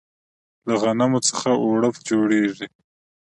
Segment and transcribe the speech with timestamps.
[0.67, 2.67] له غنمو څخه اوړه جوړیږي.